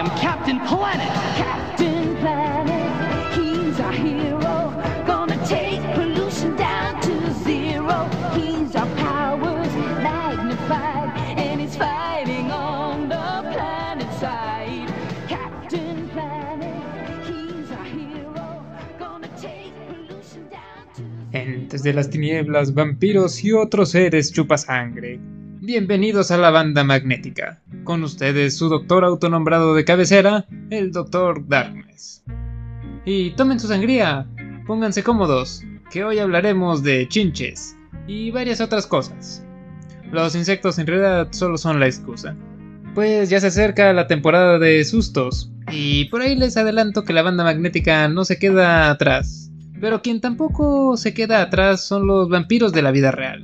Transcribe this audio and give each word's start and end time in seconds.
am 0.00 0.08
Captain 0.18 0.58
Planet. 0.60 1.08
Captain 1.36 2.16
Planet, 2.16 3.34
he's 3.36 3.78
our 3.80 3.92
hero. 3.92 4.72
Gonna 5.06 5.36
take 5.46 5.82
pollution 5.94 6.56
down 6.56 6.98
to 7.02 7.14
zero. 7.44 8.08
He's 8.34 8.74
our 8.76 8.88
powers 8.96 9.68
magnified, 10.02 11.12
and 11.36 11.60
he's 11.60 11.76
fighting 11.76 12.50
on 12.50 13.10
the 13.10 13.52
planet 13.52 14.10
side. 14.14 14.88
Captain 15.28 16.08
Planet, 16.08 16.82
he's 17.26 17.70
our 17.70 17.84
hero. 17.84 18.64
Gonna 18.98 19.28
take 19.36 19.74
pollution 19.86 20.48
down 20.48 20.82
to 20.96 21.02
Entes 21.36 21.82
de 21.82 21.92
las 21.92 22.08
tinieblas, 22.08 22.72
vampiros 22.72 23.44
y 23.44 23.52
otros 23.52 23.90
seres 23.90 24.32
chupasangre. 24.32 25.20
Bienvenidos 25.60 26.30
a 26.30 26.38
la 26.38 26.50
banda 26.50 26.84
magnética. 26.84 27.60
Con 27.84 28.02
ustedes 28.04 28.56
su 28.56 28.68
doctor 28.68 29.04
autonombrado 29.04 29.74
de 29.74 29.84
cabecera, 29.84 30.46
el 30.70 30.92
Doctor 30.92 31.46
Darkness. 31.48 32.22
Y 33.04 33.30
tomen 33.30 33.58
su 33.58 33.68
sangría, 33.68 34.26
pónganse 34.66 35.02
cómodos, 35.02 35.64
que 35.90 36.04
hoy 36.04 36.18
hablaremos 36.18 36.82
de 36.82 37.08
chinches 37.08 37.76
y 38.06 38.30
varias 38.30 38.60
otras 38.60 38.86
cosas. 38.86 39.44
Los 40.12 40.34
insectos 40.34 40.78
en 40.78 40.86
realidad 40.86 41.28
solo 41.30 41.56
son 41.56 41.80
la 41.80 41.86
excusa. 41.86 42.36
Pues 42.94 43.30
ya 43.30 43.40
se 43.40 43.46
acerca 43.46 43.92
la 43.92 44.06
temporada 44.06 44.58
de 44.58 44.84
sustos, 44.84 45.50
y 45.70 46.06
por 46.06 46.20
ahí 46.20 46.34
les 46.34 46.56
adelanto 46.56 47.04
que 47.04 47.12
la 47.12 47.22
banda 47.22 47.44
magnética 47.44 48.08
no 48.08 48.24
se 48.24 48.38
queda 48.38 48.90
atrás. 48.90 49.50
Pero 49.80 50.02
quien 50.02 50.20
tampoco 50.20 50.96
se 50.96 51.14
queda 51.14 51.40
atrás 51.40 51.84
son 51.84 52.06
los 52.06 52.28
vampiros 52.28 52.72
de 52.72 52.82
la 52.82 52.90
vida 52.90 53.12
real. 53.12 53.42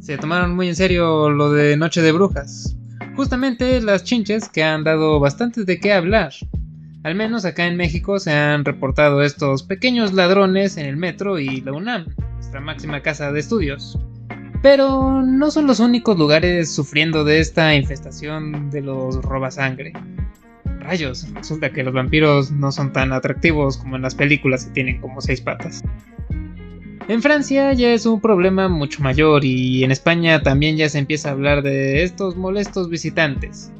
Se 0.00 0.16
tomaron 0.16 0.54
muy 0.54 0.68
en 0.68 0.76
serio 0.76 1.30
lo 1.30 1.52
de 1.52 1.76
Noche 1.76 2.00
de 2.00 2.12
Brujas. 2.12 2.76
Justamente 3.16 3.80
las 3.80 4.02
chinches 4.02 4.48
que 4.48 4.64
han 4.64 4.82
dado 4.82 5.20
bastante 5.20 5.64
de 5.64 5.78
qué 5.78 5.92
hablar. 5.92 6.32
Al 7.04 7.14
menos 7.14 7.44
acá 7.44 7.66
en 7.66 7.76
México 7.76 8.18
se 8.18 8.32
han 8.32 8.64
reportado 8.64 9.22
estos 9.22 9.62
pequeños 9.62 10.12
ladrones 10.12 10.76
en 10.76 10.86
el 10.86 10.96
metro 10.96 11.38
y 11.38 11.60
la 11.60 11.72
UNAM, 11.72 12.06
nuestra 12.34 12.60
máxima 12.60 13.02
casa 13.02 13.30
de 13.30 13.38
estudios. 13.38 13.98
Pero 14.62 15.22
no 15.22 15.50
son 15.52 15.66
los 15.68 15.78
únicos 15.78 16.18
lugares 16.18 16.74
sufriendo 16.74 17.22
de 17.22 17.38
esta 17.38 17.74
infestación 17.76 18.70
de 18.70 18.80
los 18.80 19.22
robasangre. 19.22 19.92
Rayos, 20.80 21.28
resulta 21.34 21.70
que 21.70 21.84
los 21.84 21.94
vampiros 21.94 22.50
no 22.50 22.72
son 22.72 22.92
tan 22.92 23.12
atractivos 23.12 23.78
como 23.78 23.94
en 23.94 24.02
las 24.02 24.14
películas 24.14 24.64
que 24.64 24.72
tienen 24.72 25.00
como 25.00 25.20
seis 25.20 25.40
patas. 25.40 25.84
En 27.06 27.20
Francia 27.20 27.70
ya 27.74 27.92
es 27.92 28.06
un 28.06 28.18
problema 28.18 28.68
mucho 28.68 29.02
mayor 29.02 29.44
y 29.44 29.84
en 29.84 29.90
España 29.90 30.42
también 30.42 30.78
ya 30.78 30.88
se 30.88 30.98
empieza 30.98 31.28
a 31.28 31.32
hablar 31.32 31.62
de 31.62 32.02
estos 32.02 32.34
molestos 32.34 32.88
visitantes. 32.88 33.70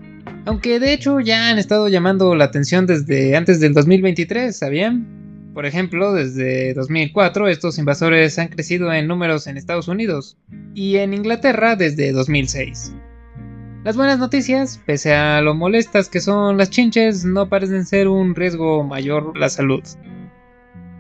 Aunque 0.45 0.79
de 0.79 0.93
hecho 0.93 1.21
ya 1.21 1.49
han 1.49 1.59
estado 1.59 1.89
llamando 1.89 2.35
la 2.35 2.45
atención 2.45 2.87
desde 2.87 3.35
antes 3.35 3.61
del 3.61 3.73
2023, 3.73 4.55
¿sabían? 4.55 5.51
Por 5.55 5.65
ejemplo, 5.65 6.13
desde 6.13 6.75
2004 6.75 7.49
estos 7.49 7.79
invasores 7.79 8.39
han 8.39 8.49
crecido 8.49 8.93
en 8.93 9.07
números 9.07 9.47
en 9.47 9.57
Estados 9.57 9.89
Unidos 9.89 10.37
y 10.75 10.97
en 10.97 11.15
Inglaterra 11.15 11.77
desde 11.77 12.13
2006. 12.13 12.95
Las 13.85 13.97
buenas 13.97 14.19
noticias, 14.19 14.83
pese 14.85 15.15
a 15.15 15.41
lo 15.41 15.55
molestas 15.55 16.11
que 16.11 16.21
son 16.21 16.59
las 16.59 16.69
chinches, 16.69 17.25
no 17.25 17.49
parecen 17.49 17.87
ser 17.87 18.07
un 18.09 18.35
riesgo 18.35 18.85
mayor 18.85 19.33
a 19.35 19.39
la 19.39 19.49
salud. 19.49 19.83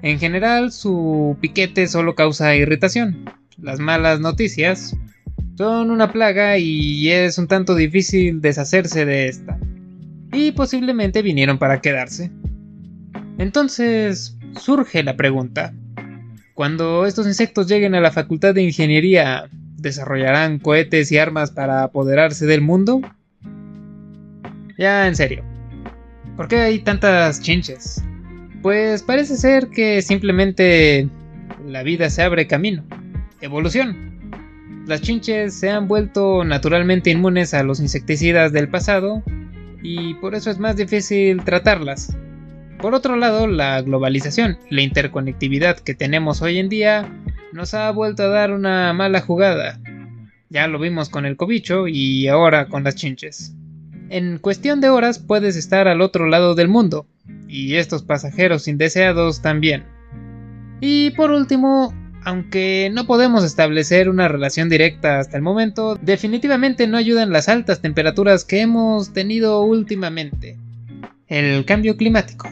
En 0.05 0.19
general, 0.19 0.71
su 0.71 1.39
piquete 1.41 1.87
solo 1.87 2.15
causa 2.15 2.55
irritación. 2.55 3.25
Las 3.57 3.81
malas 3.81 4.21
noticias 4.21 4.95
son 5.57 5.91
una 5.91 6.13
plaga 6.13 6.59
y 6.59 7.09
es 7.09 7.39
un 7.39 7.49
tanto 7.49 7.75
difícil 7.75 8.43
deshacerse 8.43 9.07
de 9.07 9.29
esta. 9.29 9.59
Y 10.31 10.53
posiblemente 10.53 11.23
vinieron 11.23 11.57
para 11.57 11.81
quedarse. 11.81 12.31
Entonces, 13.39 14.37
surge 14.61 15.03
la 15.03 15.17
pregunta. 15.17 15.73
Cuando 16.53 17.07
estos 17.07 17.27
insectos 17.27 17.67
lleguen 17.67 17.95
a 17.95 18.03
la 18.03 18.13
Facultad 18.13 18.53
de 18.55 18.63
Ingeniería, 18.63 19.49
¿desarrollarán 19.79 20.59
cohetes 20.59 21.11
y 21.13 21.17
armas 21.17 21.51
para 21.51 21.83
apoderarse 21.83 22.45
del 22.45 22.61
mundo? 22.61 23.01
Ya 24.77 25.09
en 25.09 25.17
serio. 25.17 25.43
¿Por 26.37 26.47
qué 26.47 26.57
hay 26.57 26.81
tantas 26.81 27.41
chinches? 27.41 28.05
Pues 28.65 29.03
parece 29.03 29.37
ser 29.37 29.69
que 29.69 30.01
simplemente 30.01 31.11
la 31.67 31.83
vida 31.83 32.09
se 32.09 32.23
abre 32.23 32.47
camino. 32.47 32.83
Evolución. 33.43 34.33
Las 34.87 35.03
chinches 35.03 35.53
se 35.53 35.69
han 35.69 35.87
vuelto 35.87 36.45
naturalmente 36.45 37.11
inmunes 37.11 37.53
a 37.53 37.63
los 37.63 37.79
insecticidas 37.79 38.55
del 38.55 38.71
pasado 38.71 39.23
y 39.83 40.15
por 40.15 40.35
eso 40.35 40.51
es 40.51 40.59
más 40.59 40.77
difícil 40.77 41.45
tratarlas. 41.45 42.17
Por 42.79 42.95
otro 42.95 43.17
lado, 43.17 43.47
la 43.47 43.83
globalización 43.83 44.57
la 44.71 44.81
interconectividad 44.81 45.79
que 45.79 45.93
tenemos 45.93 46.41
hoy 46.41 46.59
en 46.59 46.71
día 46.71 47.13
nos 47.53 47.75
ha 47.75 47.91
vuelto 47.91 48.23
a 48.23 48.29
dar 48.29 48.51
una 48.51 48.95
mala 48.95 49.21
jugada. 49.21 49.79
Ya 50.49 50.69
lo 50.69 50.79
vimos 50.79 51.11
con 51.11 51.27
el 51.27 51.37
cobicho 51.37 51.87
y 51.87 52.29
ahora 52.29 52.69
con 52.69 52.83
las 52.83 52.95
chinches. 52.95 53.55
En 54.09 54.39
cuestión 54.39 54.81
de 54.81 54.89
horas 54.89 55.19
puedes 55.19 55.55
estar 55.55 55.87
al 55.87 56.01
otro 56.01 56.29
lado 56.29 56.55
del 56.55 56.69
mundo, 56.69 57.07
y 57.55 57.77
estos 57.77 58.03
pasajeros 58.03 58.67
indeseados 58.67 59.41
también. 59.41 59.85
Y 60.81 61.11
por 61.11 61.31
último, 61.31 61.95
aunque 62.25 62.91
no 62.93 63.07
podemos 63.07 63.45
establecer 63.45 64.09
una 64.09 64.27
relación 64.27 64.69
directa 64.69 65.21
hasta 65.21 65.37
el 65.37 65.45
momento, 65.45 65.95
definitivamente 66.03 66.89
no 66.89 66.97
ayudan 66.97 67.31
las 67.31 67.49
altas 67.49 67.81
temperaturas 67.81 68.45
que 68.45 68.61
hemos 68.61 69.13
tenido 69.13 69.63
últimamente. 69.63 70.59
El 71.29 71.65
cambio 71.65 71.97
climático. 71.97 72.49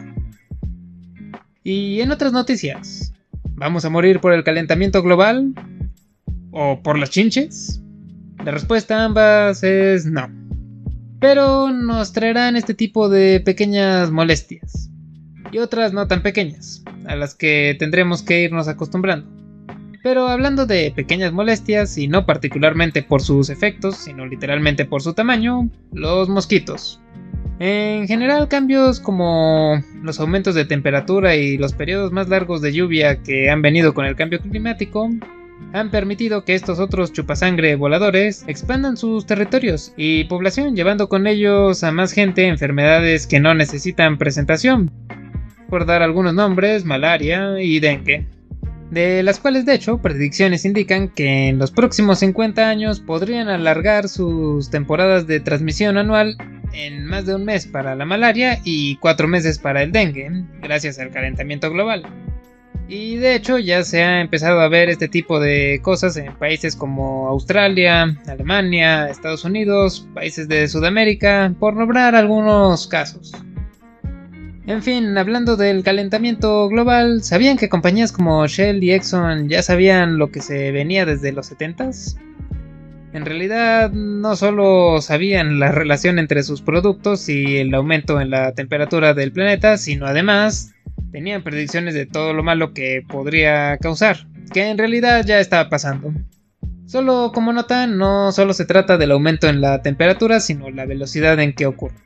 Y 1.64 2.00
en 2.00 2.12
otras 2.12 2.32
noticias, 2.32 3.12
¿vamos 3.56 3.84
a 3.84 3.90
morir 3.90 4.20
por 4.20 4.32
el 4.32 4.44
calentamiento 4.44 5.02
global? 5.02 5.52
¿O 6.52 6.80
por 6.80 6.96
las 6.96 7.10
chinches? 7.10 7.82
La 8.44 8.52
respuesta 8.52 9.00
a 9.00 9.06
ambas 9.06 9.64
es 9.64 10.06
no. 10.06 10.30
Pero 11.18 11.72
nos 11.72 12.12
traerán 12.12 12.54
este 12.54 12.74
tipo 12.74 13.08
de 13.08 13.40
pequeñas 13.40 14.12
molestias. 14.12 14.91
Y 15.52 15.58
otras 15.58 15.92
no 15.92 16.08
tan 16.08 16.22
pequeñas, 16.22 16.82
a 17.06 17.14
las 17.14 17.34
que 17.34 17.76
tendremos 17.78 18.22
que 18.22 18.42
irnos 18.42 18.68
acostumbrando. 18.68 19.28
Pero 20.02 20.26
hablando 20.26 20.66
de 20.66 20.90
pequeñas 20.96 21.32
molestias, 21.32 21.96
y 21.98 22.08
no 22.08 22.26
particularmente 22.26 23.02
por 23.02 23.22
sus 23.22 23.50
efectos, 23.50 23.96
sino 23.96 24.26
literalmente 24.26 24.84
por 24.84 25.02
su 25.02 25.12
tamaño, 25.12 25.68
los 25.92 26.28
mosquitos. 26.28 27.00
En 27.60 28.08
general, 28.08 28.48
cambios 28.48 28.98
como 28.98 29.80
los 30.02 30.18
aumentos 30.18 30.54
de 30.56 30.64
temperatura 30.64 31.36
y 31.36 31.58
los 31.58 31.74
periodos 31.74 32.10
más 32.10 32.28
largos 32.28 32.60
de 32.62 32.72
lluvia 32.72 33.22
que 33.22 33.50
han 33.50 33.62
venido 33.62 33.94
con 33.94 34.06
el 34.06 34.16
cambio 34.16 34.40
climático 34.40 35.10
han 35.72 35.90
permitido 35.90 36.44
que 36.44 36.54
estos 36.54 36.80
otros 36.80 37.12
chupasangre 37.12 37.76
voladores 37.76 38.44
expandan 38.48 38.96
sus 38.96 39.26
territorios 39.26 39.92
y 39.96 40.24
población, 40.24 40.74
llevando 40.74 41.08
con 41.08 41.26
ellos 41.26 41.84
a 41.84 41.92
más 41.92 42.12
gente 42.12 42.48
enfermedades 42.48 43.26
que 43.26 43.38
no 43.38 43.54
necesitan 43.54 44.18
presentación. 44.18 44.90
Por 45.72 45.86
dar 45.86 46.02
algunos 46.02 46.34
nombres, 46.34 46.84
malaria 46.84 47.58
y 47.58 47.80
dengue. 47.80 48.26
De 48.90 49.22
las 49.22 49.40
cuales 49.40 49.64
de 49.64 49.72
hecho 49.72 50.02
predicciones 50.02 50.66
indican 50.66 51.08
que 51.08 51.48
en 51.48 51.58
los 51.58 51.70
próximos 51.70 52.18
50 52.18 52.68
años 52.68 53.00
podrían 53.00 53.48
alargar 53.48 54.10
sus 54.10 54.68
temporadas 54.68 55.26
de 55.26 55.40
transmisión 55.40 55.96
anual 55.96 56.36
en 56.74 57.06
más 57.06 57.24
de 57.24 57.36
un 57.36 57.46
mes 57.46 57.66
para 57.66 57.94
la 57.94 58.04
malaria 58.04 58.60
y 58.64 58.96
cuatro 58.96 59.28
meses 59.28 59.58
para 59.58 59.82
el 59.82 59.92
dengue, 59.92 60.44
gracias 60.60 60.98
al 60.98 61.10
calentamiento 61.10 61.70
global. 61.70 62.04
Y 62.86 63.16
de 63.16 63.34
hecho 63.34 63.56
ya 63.56 63.82
se 63.82 64.02
ha 64.02 64.20
empezado 64.20 64.60
a 64.60 64.68
ver 64.68 64.90
este 64.90 65.08
tipo 65.08 65.40
de 65.40 65.80
cosas 65.82 66.18
en 66.18 66.34
países 66.34 66.76
como 66.76 67.28
Australia, 67.28 68.14
Alemania, 68.26 69.08
Estados 69.08 69.46
Unidos, 69.46 70.06
países 70.12 70.48
de 70.48 70.68
Sudamérica, 70.68 71.54
por 71.58 71.74
nombrar 71.74 72.14
algunos 72.14 72.86
casos. 72.88 73.32
En 74.64 74.80
fin, 74.82 75.18
hablando 75.18 75.56
del 75.56 75.82
calentamiento 75.82 76.68
global, 76.68 77.24
¿sabían 77.24 77.56
que 77.56 77.68
compañías 77.68 78.12
como 78.12 78.46
Shell 78.46 78.82
y 78.84 78.92
Exxon 78.92 79.48
ya 79.48 79.60
sabían 79.60 80.18
lo 80.18 80.30
que 80.30 80.40
se 80.40 80.70
venía 80.70 81.04
desde 81.04 81.32
los 81.32 81.50
70s? 81.50 82.16
En 83.12 83.26
realidad, 83.26 83.90
no 83.90 84.36
solo 84.36 85.00
sabían 85.02 85.58
la 85.58 85.72
relación 85.72 86.20
entre 86.20 86.44
sus 86.44 86.62
productos 86.62 87.28
y 87.28 87.58
el 87.58 87.74
aumento 87.74 88.20
en 88.20 88.30
la 88.30 88.52
temperatura 88.52 89.14
del 89.14 89.32
planeta, 89.32 89.76
sino 89.78 90.06
además 90.06 90.72
tenían 91.10 91.42
predicciones 91.42 91.94
de 91.94 92.06
todo 92.06 92.32
lo 92.32 92.44
malo 92.44 92.72
que 92.72 93.02
podría 93.06 93.76
causar, 93.78 94.28
que 94.52 94.70
en 94.70 94.78
realidad 94.78 95.26
ya 95.26 95.40
estaba 95.40 95.68
pasando. 95.68 96.14
Solo 96.86 97.32
como 97.34 97.52
nota, 97.52 97.88
no 97.88 98.30
solo 98.30 98.54
se 98.54 98.64
trata 98.64 98.96
del 98.96 99.10
aumento 99.10 99.48
en 99.48 99.60
la 99.60 99.82
temperatura, 99.82 100.38
sino 100.38 100.70
la 100.70 100.86
velocidad 100.86 101.38
en 101.40 101.52
que 101.52 101.66
ocurre. 101.66 101.96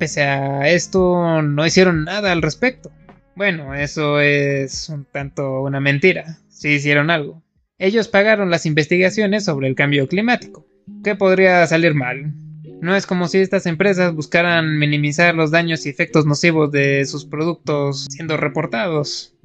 Pese 0.00 0.22
a 0.22 0.66
esto, 0.70 1.42
no 1.42 1.66
hicieron 1.66 2.04
nada 2.04 2.32
al 2.32 2.40
respecto. 2.40 2.90
Bueno, 3.36 3.74
eso 3.74 4.18
es 4.18 4.88
un 4.88 5.04
tanto 5.04 5.60
una 5.60 5.78
mentira. 5.78 6.38
Sí 6.48 6.70
hicieron 6.70 7.10
algo. 7.10 7.42
Ellos 7.78 8.08
pagaron 8.08 8.48
las 8.48 8.64
investigaciones 8.64 9.44
sobre 9.44 9.68
el 9.68 9.74
cambio 9.74 10.08
climático. 10.08 10.66
¿Qué 11.04 11.16
podría 11.16 11.66
salir 11.66 11.92
mal? 11.92 12.32
No 12.80 12.96
es 12.96 13.06
como 13.06 13.28
si 13.28 13.40
estas 13.40 13.66
empresas 13.66 14.14
buscaran 14.14 14.78
minimizar 14.78 15.34
los 15.34 15.50
daños 15.50 15.84
y 15.84 15.90
efectos 15.90 16.24
nocivos 16.24 16.72
de 16.72 17.04
sus 17.04 17.26
productos 17.26 18.06
siendo 18.08 18.38
reportados. 18.38 19.36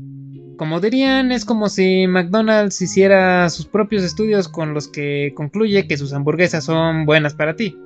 Como 0.56 0.80
dirían, 0.80 1.34
es 1.34 1.44
como 1.44 1.68
si 1.68 2.08
McDonald's 2.08 2.82
hiciera 2.82 3.50
sus 3.50 3.66
propios 3.66 4.04
estudios 4.04 4.48
con 4.48 4.74
los 4.74 4.88
que 4.88 5.34
concluye 5.36 5.86
que 5.86 5.98
sus 5.98 6.14
hamburguesas 6.14 6.64
son 6.64 7.06
buenas 7.06 7.34
para 7.34 7.58
ti. 7.58 7.78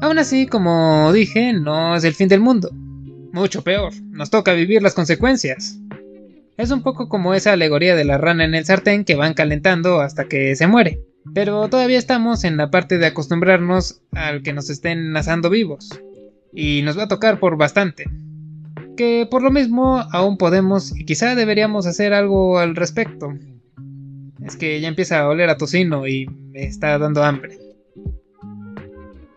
Aún 0.00 0.18
así, 0.18 0.46
como 0.46 1.12
dije, 1.12 1.52
no 1.52 1.96
es 1.96 2.04
el 2.04 2.14
fin 2.14 2.28
del 2.28 2.40
mundo. 2.40 2.70
Mucho 3.32 3.62
peor, 3.62 3.92
nos 4.10 4.30
toca 4.30 4.52
vivir 4.52 4.82
las 4.82 4.94
consecuencias. 4.94 5.78
Es 6.56 6.70
un 6.70 6.82
poco 6.82 7.08
como 7.08 7.34
esa 7.34 7.52
alegoría 7.52 7.96
de 7.96 8.04
la 8.04 8.18
rana 8.18 8.44
en 8.44 8.54
el 8.54 8.64
sartén 8.64 9.04
que 9.04 9.16
van 9.16 9.34
calentando 9.34 10.00
hasta 10.00 10.26
que 10.26 10.54
se 10.54 10.66
muere. 10.66 11.00
Pero 11.32 11.68
todavía 11.68 11.98
estamos 11.98 12.44
en 12.44 12.56
la 12.56 12.70
parte 12.70 12.98
de 12.98 13.06
acostumbrarnos 13.06 14.02
al 14.12 14.42
que 14.42 14.52
nos 14.52 14.70
estén 14.70 15.16
asando 15.16 15.50
vivos. 15.50 15.88
Y 16.52 16.82
nos 16.82 16.96
va 16.96 17.04
a 17.04 17.08
tocar 17.08 17.40
por 17.40 17.56
bastante. 17.56 18.04
Que 18.96 19.26
por 19.28 19.42
lo 19.42 19.50
mismo 19.50 20.04
aún 20.12 20.36
podemos 20.36 20.96
y 20.96 21.04
quizá 21.04 21.34
deberíamos 21.34 21.86
hacer 21.86 22.12
algo 22.12 22.58
al 22.58 22.76
respecto. 22.76 23.32
Es 24.44 24.56
que 24.56 24.80
ya 24.80 24.88
empieza 24.88 25.20
a 25.20 25.28
oler 25.28 25.48
a 25.48 25.56
tocino 25.56 26.06
y 26.06 26.26
me 26.26 26.64
está 26.64 26.98
dando 26.98 27.24
hambre. 27.24 27.63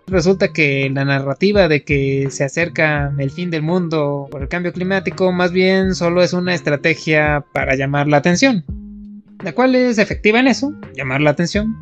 Resulta 0.08 0.54
que 0.54 0.90
la 0.94 1.06
narrativa 1.06 1.68
de 1.68 1.84
que 1.84 2.28
se 2.32 2.44
acerca 2.46 3.14
el 3.18 3.30
fin 3.30 3.52
del 3.52 3.62
mundo 3.62 4.28
por 4.32 4.42
el 4.42 4.48
cambio 4.48 4.74
climático 4.74 5.32
más 5.32 5.52
bien 5.52 5.96
solo 5.96 6.24
es 6.24 6.34
una 6.34 6.54
estrategia 6.54 7.46
para 7.54 7.76
llamar 7.76 8.08
la 8.08 8.18
atención 8.18 8.64
la 9.44 9.54
cual 9.54 9.76
es 9.76 9.98
efectiva 9.98 10.40
en 10.40 10.48
eso, 10.48 10.74
llamar 10.96 11.22
la 11.22 11.32
atención, 11.32 11.76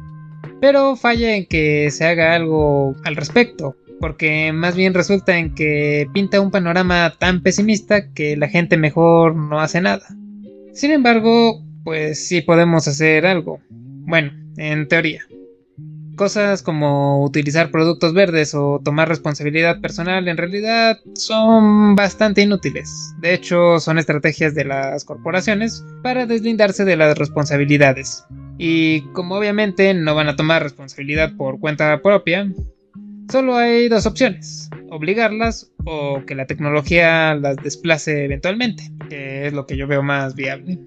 pero 0.61 0.95
falla 0.95 1.35
en 1.35 1.45
que 1.45 1.89
se 1.91 2.05
haga 2.05 2.35
algo 2.35 2.95
al 3.03 3.15
respecto, 3.15 3.75
porque 3.99 4.51
más 4.53 4.75
bien 4.75 4.93
resulta 4.93 5.37
en 5.37 5.53
que 5.53 6.07
pinta 6.13 6.41
un 6.41 6.51
panorama 6.51 7.13
tan 7.17 7.41
pesimista 7.41 8.11
que 8.13 8.35
la 8.35 8.49
gente 8.49 8.77
mejor 8.77 9.35
no 9.35 9.59
hace 9.59 9.81
nada. 9.81 10.05
Sin 10.73 10.91
embargo, 10.91 11.63
pues 11.83 12.27
sí 12.27 12.41
podemos 12.41 12.87
hacer 12.87 13.25
algo. 13.25 13.59
Bueno, 13.69 14.31
en 14.57 14.87
teoría. 14.87 15.21
Cosas 16.15 16.63
como 16.63 17.23
utilizar 17.25 17.71
productos 17.71 18.13
verdes 18.13 18.55
o 18.55 18.79
tomar 18.83 19.09
responsabilidad 19.09 19.81
personal 19.81 20.27
en 20.27 20.37
realidad 20.37 20.97
son 21.15 21.95
bastante 21.95 22.41
inútiles. 22.41 23.13
De 23.19 23.33
hecho, 23.33 23.79
son 23.79 23.97
estrategias 23.97 24.55
de 24.55 24.63
las 24.63 25.03
corporaciones 25.03 25.83
para 26.03 26.25
deslindarse 26.25 26.85
de 26.85 26.95
las 26.95 27.17
responsabilidades. 27.17 28.23
Y 28.57 29.01
como 29.11 29.35
obviamente 29.35 29.93
no 29.93 30.15
van 30.15 30.29
a 30.29 30.37
tomar 30.37 30.63
responsabilidad 30.63 31.35
por 31.35 31.59
cuenta 31.59 32.01
propia, 32.01 32.49
solo 33.29 33.57
hay 33.57 33.89
dos 33.89 34.05
opciones, 34.05 34.69
obligarlas 34.89 35.71
o 35.83 36.23
que 36.25 36.35
la 36.35 36.45
tecnología 36.45 37.35
las 37.35 37.57
desplace 37.57 38.23
eventualmente, 38.23 38.89
que 39.09 39.47
es 39.47 39.53
lo 39.53 39.65
que 39.65 39.75
yo 39.75 39.85
veo 39.85 40.01
más 40.01 40.35
viable. 40.35 40.79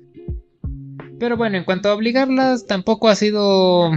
Pero 1.20 1.36
bueno, 1.36 1.58
en 1.58 1.64
cuanto 1.64 1.90
a 1.90 1.94
obligarlas, 1.94 2.66
tampoco 2.66 3.08
ha 3.08 3.14
sido 3.14 3.90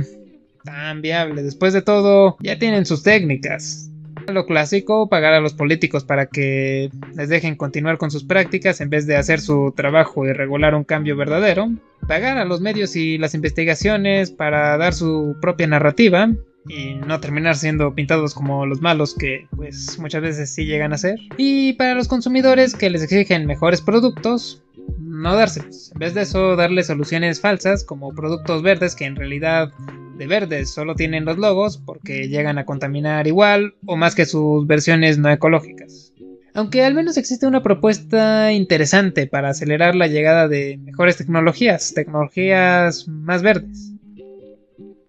tan 0.64 1.02
viable. 1.02 1.44
Después 1.44 1.74
de 1.74 1.82
todo, 1.82 2.38
ya 2.40 2.60
tienen 2.60 2.86
sus 2.86 3.04
técnicas. 3.04 3.90
Lo 4.28 4.46
clásico, 4.46 5.10
pagar 5.10 5.34
a 5.34 5.42
los 5.42 5.54
políticos 5.54 6.04
para 6.04 6.28
que 6.28 6.90
les 7.16 7.30
dejen 7.30 7.56
continuar 7.56 7.98
con 7.98 8.12
sus 8.12 8.24
prácticas 8.24 8.80
en 8.80 8.90
vez 8.90 9.08
de 9.08 9.16
hacer 9.16 9.42
su 9.42 9.74
trabajo 9.76 10.26
y 10.26 10.34
regular 10.34 10.76
un 10.76 10.84
cambio 10.84 11.16
verdadero. 11.16 11.72
Pagar 12.08 12.38
a 12.38 12.46
los 12.46 12.62
medios 12.62 12.96
y 12.96 13.18
las 13.18 13.34
investigaciones 13.34 14.32
para 14.32 14.78
dar 14.78 14.94
su 14.94 15.36
propia 15.42 15.68
narrativa 15.68 16.30
y 16.68 16.94
no 16.94 17.20
terminar 17.20 17.56
siendo 17.56 17.96
pintados 17.96 18.36
como 18.36 18.66
los 18.66 18.82
malos 18.82 19.16
que 19.16 19.48
pues 19.56 19.98
muchas 20.00 20.22
veces 20.22 20.54
sí 20.54 20.66
llegan 20.66 20.94
a 20.94 20.98
ser. 20.98 21.18
Y 21.38 21.74
para 21.74 21.96
los 21.96 22.08
consumidores 22.08 22.76
que 22.76 22.90
les 22.90 23.04
exigen 23.04 23.48
mejores 23.48 23.82
productos, 23.82 24.62
no 25.00 25.36
dárselos. 25.36 25.92
En 25.94 26.00
vez 26.00 26.14
de 26.14 26.22
eso, 26.22 26.56
darles 26.56 26.88
soluciones 26.88 27.42
falsas 27.42 27.84
como 27.84 28.14
productos 28.14 28.62
verdes 28.62 28.96
que 28.96 29.06
en 29.06 29.16
realidad 29.16 29.72
de 30.18 30.28
verdes 30.28 30.70
solo 30.70 30.96
tienen 30.96 31.26
los 31.26 31.38
logos 31.38 31.78
porque 31.78 32.28
llegan 32.28 32.58
a 32.58 32.66
contaminar 32.66 33.28
igual 33.28 33.76
o 33.86 33.96
más 33.98 34.16
que 34.16 34.26
sus 34.26 34.68
versiones 34.68 35.18
no 35.18 35.30
ecológicas. 35.30 36.14
Aunque 36.54 36.84
al 36.84 36.94
menos 36.94 37.18
existe 37.18 37.48
una 37.48 37.64
propuesta 37.64 38.52
interesante 38.52 39.26
para 39.28 39.50
acelerar 39.50 39.96
la 39.96 40.08
llegada 40.08 40.48
de 40.48 40.78
mejores 40.84 41.18
tecnologías, 41.18 41.94
tecnologías 41.94 43.08
más 43.08 43.42
verdes. 43.42 43.94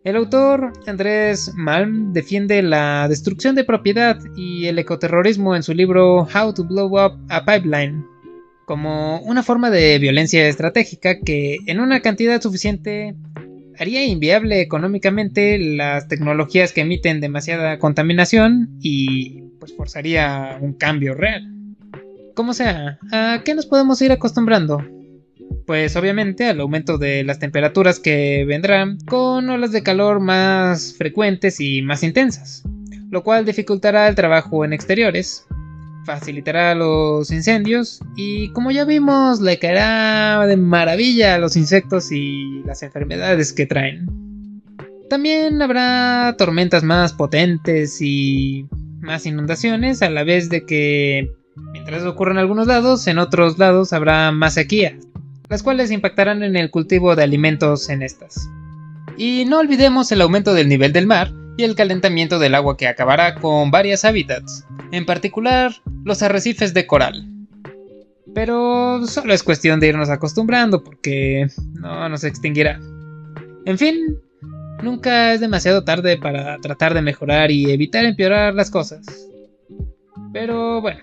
El 0.05 0.17
autor 0.17 0.73
Andrés 0.87 1.53
Malm 1.55 2.13
defiende 2.13 2.63
la 2.63 3.07
destrucción 3.09 3.55
de 3.55 3.65
propiedad 3.65 4.19
y 4.37 4.67
el 4.67 4.79
ecoterrorismo 4.79 5.55
en 5.55 5.63
su 5.63 5.75
libro 5.75 6.27
How 6.35 6.55
to 6.55 6.65
Blow 6.65 6.87
Up 6.87 7.19
a 7.29 7.45
Pipeline 7.45 8.05
como 8.65 9.21
una 9.21 9.43
forma 9.43 9.71
de 9.71 9.99
violencia 9.99 10.49
estratégica 10.49 11.19
que 11.21 11.59
en 11.67 11.81
una 11.81 12.01
cantidad 12.01 12.41
suficiente 12.41 13.15
haría 13.83 14.05
inviable 14.07 14.61
económicamente 14.61 15.59
las 15.59 16.07
tecnologías 16.07 16.73
que 16.73 16.83
emiten 16.83 17.21
demasiada 17.21 17.79
contaminación 17.79 18.71
y 18.81 19.43
pues 19.59 19.75
forzaría 19.77 20.57
un 20.61 20.75
cambio 20.75 21.15
real. 21.15 21.49
Como 22.35 22.55
sea, 22.55 22.99
¿a 23.11 23.43
qué 23.45 23.55
nos 23.55 23.67
podemos 23.67 24.01
ir 24.01 24.13
acostumbrando? 24.13 24.83
Pues 25.67 25.97
obviamente 25.97 26.47
al 26.47 26.61
aumento 26.61 26.97
de 26.97 27.25
las 27.25 27.41
temperaturas 27.41 27.99
que 27.99 28.45
vendrán 28.47 28.99
con 29.01 29.51
olas 29.51 29.73
de 29.73 29.83
calor 29.83 30.21
más 30.21 30.95
frecuentes 30.97 31.61
y 31.61 31.83
más 31.83 32.05
intensas, 32.05 32.63
lo 33.11 33.23
cual 33.25 33.45
dificultará 33.45 34.09
el 34.09 34.15
trabajo 34.15 34.65
en 34.65 34.73
exteriores, 34.73 35.45
facilitará 36.05 36.75
los 36.75 37.31
incendios 37.31 38.01
y 38.17 38.49
como 38.51 38.71
ya 38.71 38.85
vimos 38.85 39.41
le 39.41 39.59
caerá 39.59 40.47
de 40.47 40.57
maravilla 40.57 41.35
a 41.35 41.39
los 41.39 41.57
insectos 41.57 42.11
y 42.13 42.63
las 42.65 42.83
enfermedades 42.83 43.53
que 43.53 43.67
traen. 43.67 44.07
También 45.09 45.61
habrá 45.61 46.35
tormentas 46.39 46.83
más 46.83 47.13
potentes 47.13 48.01
y 48.01 48.67
más 49.01 49.27
inundaciones 49.27 50.01
a 50.03 50.11
la 50.11 50.25
vez 50.25 50.49
de 50.49 50.65
que 50.65 51.31
mientras 51.73 52.05
ocurre 52.05 52.33
en 52.33 52.39
algunos 52.39 52.67
lados, 52.67 53.07
en 53.07 53.19
otros 53.19 53.59
lados 53.59 53.93
habrá 53.93 54.33
más 54.33 54.55
sequía, 54.55 54.97
las 55.49 55.63
cuales 55.63 55.91
impactarán 55.91 56.43
en 56.43 56.57
el 56.57 56.71
cultivo 56.71 57.15
de 57.15 57.25
alimentos 57.25 57.89
en 57.91 58.03
estas. 58.03 58.49
Y 59.19 59.45
no 59.45 59.59
olvidemos 59.59 60.11
el 60.13 60.23
aumento 60.23 60.55
del 60.55 60.69
nivel 60.69 60.93
del 60.93 61.07
mar, 61.07 61.31
y 61.57 61.65
el 61.65 61.75
calentamiento 61.75 62.39
del 62.39 62.55
agua 62.55 62.77
que 62.77 62.89
acabará 62.89 63.35
con 63.35 63.71
varios 63.71 64.05
hábitats, 64.05 64.67
en 64.91 65.07
particular 65.07 65.73
los 66.05 66.23
arrecifes 66.23 66.75
de 66.75 66.87
coral. 66.87 67.29
Pero 68.35 69.07
solo 69.07 69.35
es 69.35 69.43
cuestión 69.43 69.79
de 69.81 69.89
irnos 69.89 70.09
acostumbrando 70.09 70.83
porque 70.83 71.49
no 71.75 72.09
nos 72.09 72.25
extinguirá. 72.25 72.81
En 73.67 73.79
fin, 73.79 74.19
nunca 74.83 75.35
es 75.35 75.41
demasiado 75.41 75.85
tarde 75.85 76.17
para 76.17 76.59
tratar 76.59 76.95
de 76.95 77.03
mejorar 77.03 77.51
y 77.51 77.71
evitar 77.71 78.05
empeorar 78.05 78.55
las 78.55 78.71
cosas. 78.71 79.05
Pero 80.33 80.81
bueno, 80.81 81.01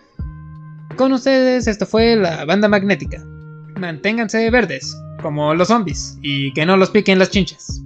con 0.95 1.13
ustedes 1.13 1.67
esto 1.67 1.85
fue 1.85 2.15
la 2.15 2.45
banda 2.45 2.67
magnética. 2.67 3.23
Manténganse 3.77 4.49
verdes, 4.49 4.97
como 5.21 5.53
los 5.53 5.67
zombies, 5.67 6.17
y 6.21 6.51
que 6.53 6.65
no 6.65 6.75
los 6.77 6.89
piquen 6.89 7.19
las 7.19 7.29
chinchas. 7.29 7.81